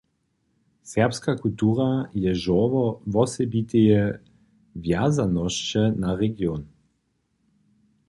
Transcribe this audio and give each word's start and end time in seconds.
Serbska 0.91 1.35
kultura 1.35 1.87
je 2.15 2.31
žórło 2.43 2.85
wosebiteje 3.13 4.03
wjazanosće 4.83 5.83
na 6.03 6.19
region. 6.21 6.61